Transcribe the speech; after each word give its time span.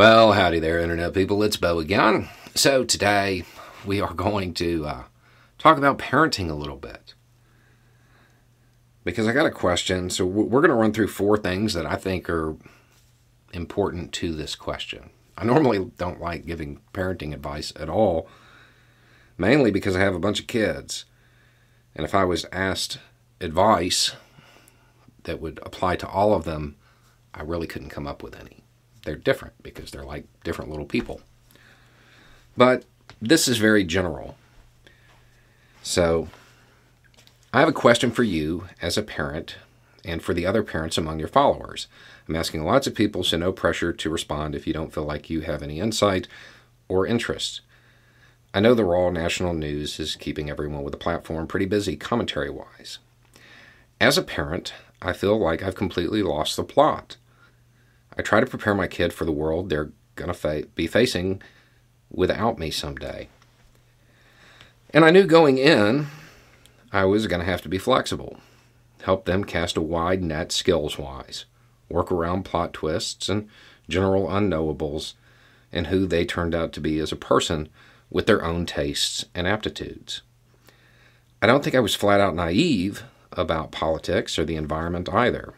Well, 0.00 0.32
howdy 0.32 0.60
there, 0.60 0.78
Internet 0.78 1.12
people. 1.12 1.42
It's 1.42 1.58
Beau 1.58 1.78
again. 1.78 2.30
So, 2.54 2.84
today 2.84 3.44
we 3.84 4.00
are 4.00 4.14
going 4.14 4.54
to 4.54 4.86
uh, 4.86 5.04
talk 5.58 5.76
about 5.76 5.98
parenting 5.98 6.48
a 6.48 6.54
little 6.54 6.78
bit. 6.78 7.12
Because 9.04 9.28
I 9.28 9.34
got 9.34 9.44
a 9.44 9.50
question. 9.50 10.08
So, 10.08 10.24
we're 10.24 10.62
going 10.62 10.70
to 10.70 10.74
run 10.74 10.94
through 10.94 11.08
four 11.08 11.36
things 11.36 11.74
that 11.74 11.84
I 11.84 11.96
think 11.96 12.30
are 12.30 12.56
important 13.52 14.14
to 14.14 14.34
this 14.34 14.54
question. 14.54 15.10
I 15.36 15.44
normally 15.44 15.90
don't 15.98 16.18
like 16.18 16.46
giving 16.46 16.80
parenting 16.94 17.34
advice 17.34 17.70
at 17.76 17.90
all, 17.90 18.26
mainly 19.36 19.70
because 19.70 19.96
I 19.96 20.00
have 20.00 20.14
a 20.14 20.18
bunch 20.18 20.40
of 20.40 20.46
kids. 20.46 21.04
And 21.94 22.06
if 22.06 22.14
I 22.14 22.24
was 22.24 22.46
asked 22.52 23.00
advice 23.38 24.12
that 25.24 25.42
would 25.42 25.60
apply 25.62 25.96
to 25.96 26.08
all 26.08 26.32
of 26.32 26.44
them, 26.44 26.76
I 27.34 27.42
really 27.42 27.66
couldn't 27.66 27.90
come 27.90 28.06
up 28.06 28.22
with 28.22 28.34
any 28.34 28.60
they're 29.04 29.16
different 29.16 29.54
because 29.62 29.90
they're 29.90 30.04
like 30.04 30.24
different 30.44 30.70
little 30.70 30.86
people. 30.86 31.20
But 32.56 32.84
this 33.20 33.48
is 33.48 33.58
very 33.58 33.84
general. 33.84 34.36
So, 35.82 36.28
I 37.52 37.60
have 37.60 37.68
a 37.68 37.72
question 37.72 38.10
for 38.10 38.22
you 38.22 38.68
as 38.80 38.96
a 38.96 39.02
parent 39.02 39.56
and 40.04 40.22
for 40.22 40.34
the 40.34 40.46
other 40.46 40.62
parents 40.62 40.98
among 40.98 41.18
your 41.18 41.28
followers. 41.28 41.88
I'm 42.28 42.36
asking 42.36 42.64
lots 42.64 42.86
of 42.86 42.94
people, 42.94 43.24
so 43.24 43.36
no 43.36 43.52
pressure 43.52 43.92
to 43.92 44.10
respond 44.10 44.54
if 44.54 44.66
you 44.66 44.72
don't 44.72 44.92
feel 44.92 45.04
like 45.04 45.30
you 45.30 45.40
have 45.40 45.62
any 45.62 45.80
insight 45.80 46.28
or 46.88 47.06
interest. 47.06 47.60
I 48.52 48.60
know 48.60 48.74
the 48.74 48.84
raw 48.84 49.10
national 49.10 49.54
news 49.54 50.00
is 50.00 50.16
keeping 50.16 50.50
everyone 50.50 50.82
with 50.82 50.94
a 50.94 50.98
platform 50.98 51.46
pretty 51.46 51.66
busy 51.66 51.96
commentary 51.96 52.50
wise. 52.50 52.98
As 54.00 54.18
a 54.18 54.22
parent, 54.22 54.72
I 55.02 55.12
feel 55.12 55.38
like 55.38 55.62
I've 55.62 55.74
completely 55.74 56.22
lost 56.22 56.56
the 56.56 56.64
plot. 56.64 57.16
I 58.20 58.22
try 58.22 58.40
to 58.40 58.46
prepare 58.46 58.74
my 58.74 58.86
kid 58.86 59.14
for 59.14 59.24
the 59.24 59.32
world 59.32 59.70
they're 59.70 59.92
going 60.14 60.28
to 60.28 60.34
fa- 60.34 60.66
be 60.74 60.86
facing 60.86 61.40
without 62.10 62.58
me 62.58 62.70
someday. 62.70 63.30
And 64.92 65.06
I 65.06 65.10
knew 65.10 65.24
going 65.24 65.56
in, 65.56 66.08
I 66.92 67.06
was 67.06 67.26
going 67.26 67.40
to 67.40 67.50
have 67.50 67.62
to 67.62 67.70
be 67.70 67.78
flexible, 67.78 68.36
help 69.04 69.24
them 69.24 69.42
cast 69.44 69.78
a 69.78 69.80
wide 69.80 70.22
net 70.22 70.52
skills 70.52 70.98
wise, 70.98 71.46
work 71.88 72.12
around 72.12 72.44
plot 72.44 72.74
twists 72.74 73.30
and 73.30 73.48
general 73.88 74.26
unknowables, 74.28 75.14
and 75.72 75.86
who 75.86 76.04
they 76.04 76.26
turned 76.26 76.54
out 76.54 76.74
to 76.74 76.80
be 76.82 76.98
as 76.98 77.12
a 77.12 77.16
person 77.16 77.70
with 78.10 78.26
their 78.26 78.44
own 78.44 78.66
tastes 78.66 79.24
and 79.34 79.46
aptitudes. 79.46 80.20
I 81.40 81.46
don't 81.46 81.64
think 81.64 81.74
I 81.74 81.80
was 81.80 81.94
flat 81.94 82.20
out 82.20 82.34
naive 82.34 83.02
about 83.32 83.72
politics 83.72 84.38
or 84.38 84.44
the 84.44 84.56
environment 84.56 85.08
either. 85.08 85.54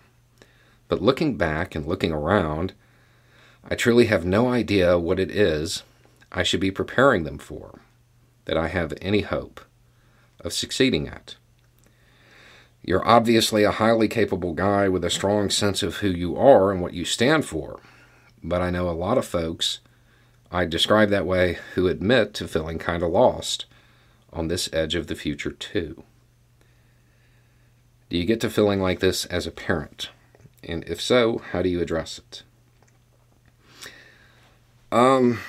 But 0.92 1.00
looking 1.00 1.38
back 1.38 1.74
and 1.74 1.86
looking 1.86 2.12
around, 2.12 2.74
I 3.64 3.76
truly 3.76 4.08
have 4.08 4.26
no 4.26 4.48
idea 4.48 4.98
what 4.98 5.18
it 5.18 5.30
is 5.30 5.84
I 6.30 6.42
should 6.42 6.60
be 6.60 6.70
preparing 6.70 7.24
them 7.24 7.38
for, 7.38 7.80
that 8.44 8.58
I 8.58 8.68
have 8.68 8.92
any 9.00 9.22
hope 9.22 9.62
of 10.40 10.52
succeeding 10.52 11.08
at. 11.08 11.36
You're 12.82 13.08
obviously 13.08 13.64
a 13.64 13.70
highly 13.70 14.06
capable 14.06 14.52
guy 14.52 14.86
with 14.90 15.02
a 15.02 15.08
strong 15.08 15.48
sense 15.48 15.82
of 15.82 15.96
who 15.96 16.08
you 16.08 16.36
are 16.36 16.70
and 16.70 16.82
what 16.82 16.92
you 16.92 17.06
stand 17.06 17.46
for, 17.46 17.80
but 18.44 18.60
I 18.60 18.68
know 18.68 18.86
a 18.86 18.90
lot 18.90 19.16
of 19.16 19.24
folks 19.24 19.80
I 20.50 20.66
describe 20.66 21.08
that 21.08 21.24
way 21.24 21.56
who 21.74 21.88
admit 21.88 22.34
to 22.34 22.46
feeling 22.46 22.78
kind 22.78 23.02
of 23.02 23.08
lost 23.08 23.64
on 24.30 24.48
this 24.48 24.68
edge 24.74 24.94
of 24.94 25.06
the 25.06 25.14
future, 25.14 25.52
too. 25.52 26.04
Do 28.10 28.18
you 28.18 28.26
get 28.26 28.42
to 28.42 28.50
feeling 28.50 28.82
like 28.82 29.00
this 29.00 29.24
as 29.24 29.46
a 29.46 29.50
parent? 29.50 30.10
And 30.62 30.84
if 30.84 31.00
so, 31.00 31.38
how 31.50 31.62
do 31.62 31.68
you 31.68 31.80
address 31.80 32.18
it? 32.18 32.42
Um, 34.90 35.40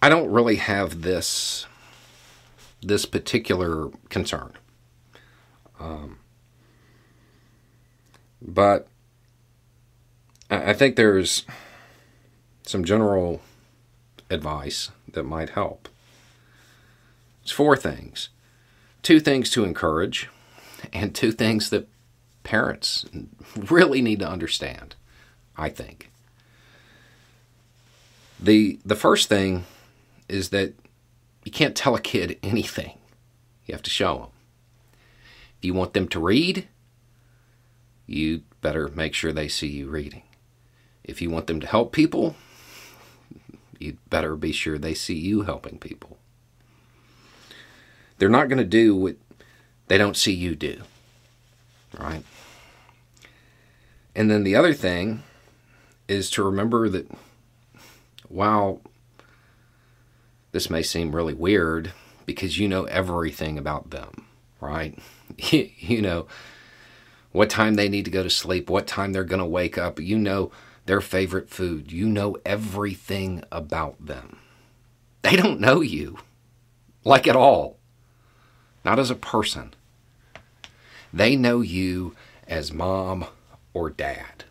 I 0.00 0.08
don't 0.08 0.30
really 0.30 0.56
have 0.56 1.02
this 1.02 1.66
this 2.80 3.04
particular 3.04 3.88
concern. 4.08 4.52
Um, 5.80 6.20
but 8.40 8.86
I 10.48 10.72
think 10.72 10.94
there's 10.94 11.44
some 12.62 12.84
general 12.84 13.42
advice 14.30 14.90
that 15.12 15.24
might 15.24 15.50
help. 15.50 15.88
It's 17.42 17.50
four 17.50 17.76
things 17.76 18.28
two 19.02 19.20
things 19.20 19.50
to 19.50 19.64
encourage, 19.64 20.28
and 20.92 21.14
two 21.14 21.32
things 21.32 21.70
that 21.70 21.88
parents 22.48 23.04
really 23.54 24.00
need 24.00 24.20
to 24.20 24.26
understand, 24.26 24.94
I 25.54 25.68
think. 25.68 26.10
The 28.40 28.78
the 28.86 28.96
first 28.96 29.28
thing 29.28 29.66
is 30.30 30.48
that 30.48 30.72
you 31.44 31.52
can't 31.52 31.76
tell 31.76 31.94
a 31.94 32.00
kid 32.00 32.38
anything. 32.42 32.96
You 33.66 33.74
have 33.74 33.82
to 33.82 33.90
show 33.90 34.14
them. 34.16 34.28
If 35.58 35.66
you 35.66 35.74
want 35.74 35.92
them 35.92 36.08
to 36.08 36.18
read, 36.18 36.68
you 38.06 38.44
better 38.62 38.88
make 38.88 39.12
sure 39.12 39.30
they 39.30 39.48
see 39.48 39.66
you 39.66 39.90
reading. 39.90 40.22
If 41.04 41.20
you 41.20 41.28
want 41.28 41.48
them 41.48 41.60
to 41.60 41.66
help 41.66 41.92
people, 41.92 42.34
you 43.78 43.98
better 44.08 44.36
be 44.36 44.52
sure 44.52 44.78
they 44.78 44.94
see 44.94 45.18
you 45.18 45.42
helping 45.42 45.78
people. 45.78 46.16
They're 48.16 48.30
not 48.30 48.48
going 48.48 48.56
to 48.56 48.64
do 48.64 48.96
what 48.96 49.16
they 49.88 49.98
don't 49.98 50.16
see 50.16 50.32
you 50.32 50.56
do. 50.56 50.80
Right? 51.98 52.24
And 54.18 54.28
then 54.28 54.42
the 54.42 54.56
other 54.56 54.74
thing 54.74 55.22
is 56.08 56.28
to 56.30 56.42
remember 56.42 56.88
that 56.88 57.08
while 58.28 58.80
this 60.50 60.68
may 60.68 60.82
seem 60.82 61.14
really 61.14 61.34
weird 61.34 61.92
because 62.26 62.58
you 62.58 62.66
know 62.66 62.82
everything 62.86 63.56
about 63.56 63.90
them, 63.90 64.26
right? 64.60 64.98
you 65.38 66.02
know 66.02 66.26
what 67.30 67.48
time 67.48 67.74
they 67.74 67.88
need 67.88 68.06
to 68.06 68.10
go 68.10 68.24
to 68.24 68.28
sleep, 68.28 68.68
what 68.68 68.88
time 68.88 69.12
they're 69.12 69.22
going 69.22 69.38
to 69.38 69.46
wake 69.46 69.78
up, 69.78 70.00
you 70.00 70.18
know 70.18 70.50
their 70.86 71.00
favorite 71.00 71.48
food, 71.48 71.92
you 71.92 72.08
know 72.08 72.36
everything 72.44 73.44
about 73.52 74.04
them. 74.04 74.40
They 75.22 75.36
don't 75.36 75.60
know 75.60 75.80
you, 75.80 76.18
like 77.04 77.28
at 77.28 77.36
all, 77.36 77.78
not 78.84 78.98
as 78.98 79.12
a 79.12 79.14
person. 79.14 79.74
They 81.12 81.36
know 81.36 81.60
you 81.60 82.16
as 82.48 82.72
mom 82.72 83.24
or 83.74 83.90
dad. 83.90 84.44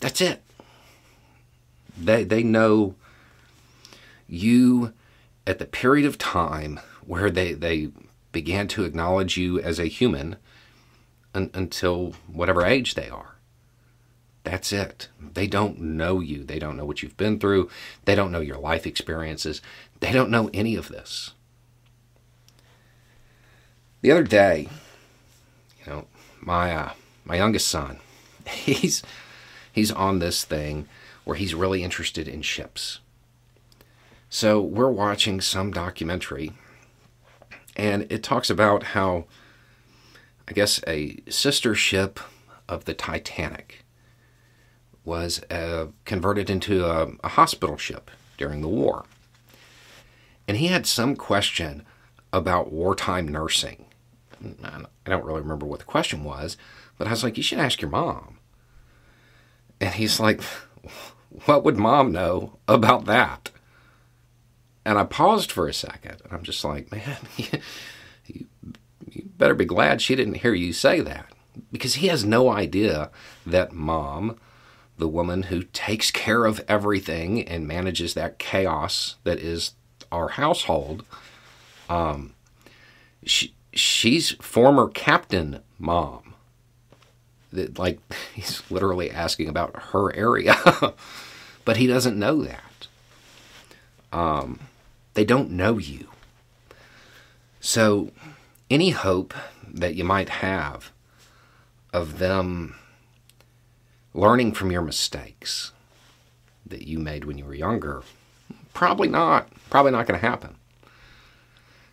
That's 0.00 0.20
it. 0.20 0.42
They, 1.98 2.24
they 2.24 2.42
know 2.42 2.94
you 4.28 4.92
at 5.46 5.58
the 5.58 5.64
period 5.64 6.06
of 6.06 6.18
time 6.18 6.80
where 7.04 7.30
they, 7.30 7.52
they 7.52 7.90
began 8.32 8.68
to 8.68 8.84
acknowledge 8.84 9.36
you 9.36 9.60
as 9.60 9.78
a 9.78 9.86
human 9.86 10.36
un, 11.34 11.50
until 11.54 12.14
whatever 12.26 12.64
age 12.64 12.94
they 12.94 13.08
are. 13.08 13.36
That's 14.44 14.72
it. 14.72 15.08
They 15.20 15.46
don't 15.46 15.80
know 15.80 16.20
you. 16.20 16.44
They 16.44 16.58
don't 16.58 16.76
know 16.76 16.84
what 16.84 17.02
you've 17.02 17.16
been 17.16 17.40
through. 17.40 17.68
They 18.04 18.14
don't 18.14 18.30
know 18.30 18.40
your 18.40 18.58
life 18.58 18.86
experiences. 18.86 19.60
They 19.98 20.12
don't 20.12 20.30
know 20.30 20.50
any 20.54 20.76
of 20.76 20.88
this. 20.88 21.32
The 24.02 24.12
other 24.12 24.22
day, 24.22 24.68
you 25.80 25.92
know, 25.92 26.06
my 26.40 26.72
uh, 26.72 26.92
my 27.24 27.36
youngest 27.36 27.66
son, 27.66 27.98
he's 28.50 29.02
he's 29.72 29.92
on 29.92 30.18
this 30.18 30.44
thing 30.44 30.88
where 31.24 31.36
he's 31.36 31.54
really 31.54 31.82
interested 31.82 32.28
in 32.28 32.42
ships. 32.42 33.00
So 34.28 34.60
we're 34.60 34.90
watching 34.90 35.40
some 35.40 35.70
documentary 35.70 36.52
and 37.76 38.10
it 38.10 38.22
talks 38.22 38.50
about 38.50 38.82
how 38.82 39.26
I 40.48 40.52
guess 40.52 40.80
a 40.86 41.18
sister 41.28 41.74
ship 41.74 42.20
of 42.68 42.84
the 42.84 42.94
Titanic 42.94 43.84
was 45.04 45.42
uh, 45.50 45.86
converted 46.04 46.50
into 46.50 46.84
a, 46.84 47.08
a 47.22 47.28
hospital 47.28 47.76
ship 47.76 48.10
during 48.36 48.60
the 48.60 48.68
war. 48.68 49.04
And 50.48 50.56
he 50.56 50.68
had 50.68 50.86
some 50.86 51.16
question 51.16 51.84
about 52.32 52.72
wartime 52.72 53.28
nursing. 53.28 53.86
I 54.62 54.84
don't 55.04 55.24
really 55.24 55.40
remember 55.40 55.66
what 55.66 55.78
the 55.78 55.84
question 55.84 56.24
was, 56.24 56.56
but 56.98 57.06
I 57.06 57.10
was 57.10 57.24
like, 57.24 57.36
you 57.36 57.42
should 57.42 57.58
ask 57.58 57.80
your 57.80 57.90
mom. 57.90 58.38
And 59.80 59.94
he's 59.94 60.18
like, 60.18 60.40
what 61.44 61.64
would 61.64 61.76
mom 61.76 62.12
know 62.12 62.58
about 62.66 63.04
that? 63.06 63.50
And 64.84 64.98
I 64.98 65.04
paused 65.04 65.50
for 65.50 65.68
a 65.68 65.74
second, 65.74 66.22
and 66.24 66.32
I'm 66.32 66.42
just 66.42 66.64
like, 66.64 66.90
man, 66.92 67.16
you, 67.36 68.46
you 69.10 69.28
better 69.36 69.54
be 69.54 69.64
glad 69.64 70.00
she 70.00 70.14
didn't 70.14 70.34
hear 70.38 70.54
you 70.54 70.72
say 70.72 71.00
that. 71.00 71.26
Because 71.72 71.96
he 71.96 72.08
has 72.08 72.24
no 72.24 72.50
idea 72.50 73.10
that 73.44 73.72
mom, 73.72 74.38
the 74.98 75.08
woman 75.08 75.44
who 75.44 75.62
takes 75.62 76.10
care 76.10 76.44
of 76.44 76.62
everything 76.68 77.42
and 77.42 77.66
manages 77.66 78.14
that 78.14 78.38
chaos 78.38 79.16
that 79.24 79.38
is 79.38 79.72
our 80.12 80.28
household, 80.28 81.04
um, 81.88 82.34
she, 83.24 83.54
she's 83.72 84.32
former 84.32 84.88
captain 84.88 85.62
mom 85.78 86.34
like 87.78 87.98
he's 88.34 88.62
literally 88.70 89.10
asking 89.10 89.48
about 89.48 89.76
her 89.92 90.14
area, 90.14 90.56
but 91.64 91.76
he 91.76 91.86
doesn't 91.86 92.18
know 92.18 92.42
that. 92.42 92.62
Um, 94.12 94.60
they 95.14 95.24
don't 95.24 95.50
know 95.50 95.78
you. 95.78 96.08
So, 97.60 98.12
any 98.70 98.90
hope 98.90 99.34
that 99.66 99.94
you 99.94 100.04
might 100.04 100.28
have 100.28 100.92
of 101.92 102.18
them 102.18 102.76
learning 104.14 104.52
from 104.52 104.70
your 104.70 104.82
mistakes 104.82 105.72
that 106.64 106.86
you 106.86 106.98
made 106.98 107.24
when 107.24 107.38
you 107.38 107.44
were 107.44 107.54
younger, 107.54 108.02
probably 108.72 109.08
not. 109.08 109.48
Probably 109.70 109.92
not 109.92 110.06
going 110.06 110.18
to 110.20 110.26
happen. 110.26 110.56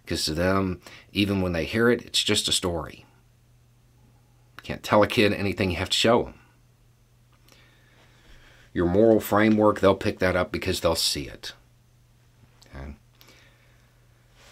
Because 0.04 0.26
to 0.26 0.34
them, 0.34 0.82
even 1.12 1.42
when 1.42 1.54
they 1.54 1.66
hear 1.66 1.90
it, 1.90 2.04
it's 2.04 2.24
just 2.24 2.48
a 2.48 2.52
story. 2.52 3.06
Can't 4.64 4.82
tell 4.82 5.04
a 5.04 5.08
kid 5.08 5.34
anything, 5.34 5.72
you 5.72 5.78
have 5.78 5.90
to 5.90 5.98
show 5.98 6.24
them. 6.24 6.34
Your 8.74 8.88
moral 8.88 9.20
framework, 9.20 9.80
they'll 9.80 9.94
pick 9.94 10.20
that 10.20 10.36
up 10.36 10.52
because 10.52 10.80
they'll 10.80 10.96
see 10.96 11.28
it. 11.28 11.54
Okay? 12.74 12.96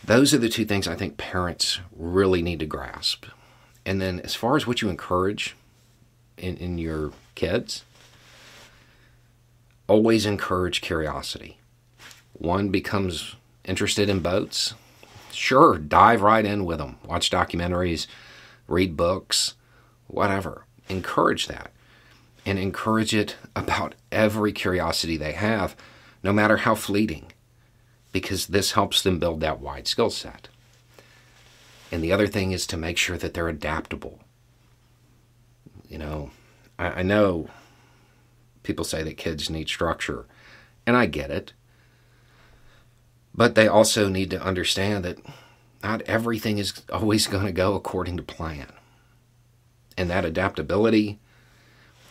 Those 0.04 0.34
are 0.34 0.38
the 0.38 0.50
two 0.50 0.66
things 0.66 0.88
I 0.88 0.96
think 0.96 1.18
parents 1.18 1.80
really 1.96 2.42
need 2.42 2.60
to 2.60 2.66
grasp. 2.66 3.26
And 3.86 4.00
then, 4.00 4.20
as 4.20 4.36
far 4.36 4.56
as 4.56 4.68
what 4.68 4.82
you 4.82 4.90
encourage 4.90 5.56
in, 6.38 6.58
in 6.58 6.78
your 6.78 7.14
kids, 7.34 7.84
always 9.88 10.26
encourage 10.26 10.82
curiosity. 10.82 11.58
One 12.34 12.70
becomes 12.70 13.36
interested 13.66 14.08
in 14.10 14.20
boats, 14.20 14.74
sure, 15.32 15.78
dive 15.78 16.22
right 16.22 16.46
in 16.46 16.66
with 16.66 16.78
them. 16.78 16.98
Watch 17.06 17.30
documentaries, 17.30 18.08
read 18.68 18.96
books, 18.96 19.56
whatever. 20.12 20.66
Encourage 20.90 21.48
that. 21.48 21.72
And 22.46 22.58
encourage 22.58 23.14
it 23.14 23.36
about 23.56 23.96
every 24.12 24.52
curiosity 24.52 25.16
they 25.16 25.34
have, 25.34 25.76
no 26.24 26.34
matter 26.34 26.58
how 26.58 26.76
fleeting, 26.76 27.32
because 28.12 28.48
this 28.48 28.72
helps 28.72 29.02
them 29.02 29.20
build 29.20 29.42
that 29.42 29.60
wide 29.60 29.88
skill 29.88 30.10
set. 30.10 30.48
And 31.92 32.04
the 32.04 32.12
other 32.12 32.28
thing 32.28 32.52
is 32.52 32.66
to 32.68 32.78
make 32.78 32.98
sure 32.98 33.18
that 33.18 33.34
they're 33.34 33.48
adaptable. 33.48 34.20
You 35.88 35.98
know, 35.98 36.32
I, 36.80 36.88
I 36.88 37.04
know 37.04 37.50
people 38.64 38.86
say 38.86 39.04
that 39.04 39.18
kids 39.18 39.50
need 39.50 39.68
structure, 39.68 40.26
and 40.86 40.96
I 40.96 41.06
get 41.06 41.30
it. 41.30 41.54
But 43.34 43.56
they 43.56 43.68
also 43.68 44.10
need 44.10 44.30
to 44.32 44.42
understand 44.42 45.06
that 45.06 45.20
not 45.84 46.02
everything 46.04 46.58
is 46.58 46.82
always 46.92 47.28
going 47.28 47.46
to 47.46 47.52
go 47.52 47.76
according 47.76 48.18
to 48.18 48.24
plan. 48.24 48.72
And 50.02 50.10
that 50.10 50.26
adaptability, 50.26 51.20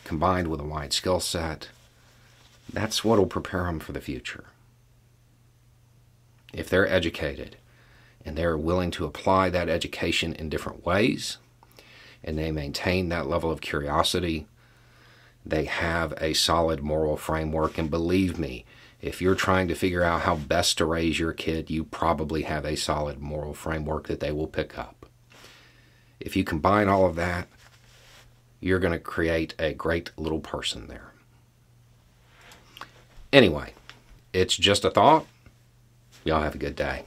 combined 0.04 0.46
with 0.46 0.60
a 0.60 0.64
wide 0.64 0.92
skill 0.92 1.18
set, 1.18 1.70
that's 2.72 3.04
what 3.04 3.18
will 3.18 3.26
prepare 3.26 3.64
them 3.64 3.80
for 3.80 3.90
the 3.90 4.00
future. 4.00 4.44
If 6.52 6.70
they're 6.70 6.88
educated 6.88 7.56
and 8.24 8.38
they're 8.38 8.56
willing 8.56 8.92
to 8.92 9.06
apply 9.06 9.50
that 9.50 9.68
education 9.68 10.34
in 10.34 10.48
different 10.48 10.86
ways, 10.86 11.38
and 12.22 12.38
they 12.38 12.52
maintain 12.52 13.08
that 13.08 13.26
level 13.26 13.50
of 13.50 13.60
curiosity, 13.60 14.46
they 15.44 15.64
have 15.64 16.14
a 16.18 16.32
solid 16.32 16.84
moral 16.84 17.16
framework. 17.16 17.76
And 17.76 17.90
believe 17.90 18.38
me, 18.38 18.64
if 19.02 19.20
you're 19.20 19.34
trying 19.34 19.66
to 19.66 19.74
figure 19.74 20.04
out 20.04 20.20
how 20.20 20.36
best 20.36 20.78
to 20.78 20.84
raise 20.84 21.18
your 21.18 21.32
kid, 21.32 21.70
you 21.70 21.82
probably 21.82 22.42
have 22.42 22.64
a 22.64 22.76
solid 22.76 23.18
moral 23.18 23.52
framework 23.52 24.06
that 24.06 24.20
they 24.20 24.30
will 24.30 24.46
pick 24.46 24.78
up. 24.78 25.06
If 26.20 26.36
you 26.36 26.44
combine 26.44 26.86
all 26.88 27.04
of 27.04 27.16
that, 27.16 27.48
you're 28.60 28.78
going 28.78 28.92
to 28.92 28.98
create 28.98 29.54
a 29.58 29.72
great 29.72 30.10
little 30.16 30.40
person 30.40 30.86
there. 30.88 31.12
Anyway, 33.32 33.74
it's 34.32 34.56
just 34.56 34.84
a 34.84 34.90
thought. 34.90 35.26
Y'all 36.24 36.42
have 36.42 36.54
a 36.54 36.58
good 36.58 36.76
day. 36.76 37.04